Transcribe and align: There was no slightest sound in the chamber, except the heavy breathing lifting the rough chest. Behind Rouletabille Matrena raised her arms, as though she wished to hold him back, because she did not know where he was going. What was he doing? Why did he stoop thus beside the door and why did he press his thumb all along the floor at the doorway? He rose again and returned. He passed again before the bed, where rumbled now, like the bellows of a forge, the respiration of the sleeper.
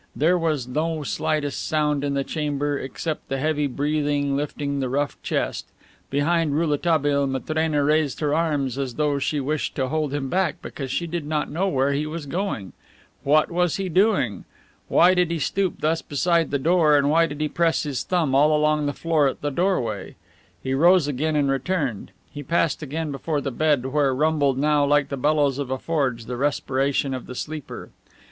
There 0.15 0.35
was 0.35 0.67
no 0.67 1.03
slightest 1.03 1.67
sound 1.67 2.03
in 2.03 2.15
the 2.15 2.23
chamber, 2.23 2.75
except 2.75 3.29
the 3.29 3.37
heavy 3.37 3.67
breathing 3.67 4.35
lifting 4.35 4.79
the 4.79 4.89
rough 4.89 5.21
chest. 5.21 5.67
Behind 6.09 6.55
Rouletabille 6.55 7.27
Matrena 7.27 7.83
raised 7.83 8.19
her 8.19 8.33
arms, 8.33 8.79
as 8.79 8.95
though 8.95 9.19
she 9.19 9.39
wished 9.39 9.75
to 9.75 9.89
hold 9.89 10.11
him 10.11 10.27
back, 10.27 10.59
because 10.59 10.89
she 10.89 11.05
did 11.05 11.23
not 11.27 11.51
know 11.51 11.67
where 11.67 11.93
he 11.93 12.07
was 12.07 12.25
going. 12.25 12.73
What 13.21 13.51
was 13.51 13.75
he 13.75 13.89
doing? 13.89 14.45
Why 14.87 15.13
did 15.13 15.29
he 15.29 15.37
stoop 15.37 15.81
thus 15.81 16.01
beside 16.01 16.49
the 16.49 16.57
door 16.57 16.97
and 16.97 17.11
why 17.11 17.27
did 17.27 17.39
he 17.39 17.47
press 17.47 17.83
his 17.83 18.01
thumb 18.01 18.33
all 18.33 18.57
along 18.57 18.87
the 18.87 18.93
floor 18.93 19.27
at 19.27 19.41
the 19.41 19.51
doorway? 19.51 20.15
He 20.63 20.73
rose 20.73 21.07
again 21.07 21.35
and 21.35 21.47
returned. 21.51 22.09
He 22.33 22.41
passed 22.41 22.81
again 22.81 23.11
before 23.11 23.39
the 23.39 23.51
bed, 23.51 23.85
where 23.85 24.15
rumbled 24.15 24.57
now, 24.57 24.83
like 24.83 25.09
the 25.09 25.15
bellows 25.15 25.59
of 25.59 25.69
a 25.69 25.77
forge, 25.77 26.25
the 26.25 26.37
respiration 26.37 27.13
of 27.13 27.27
the 27.27 27.35
sleeper. 27.35 27.91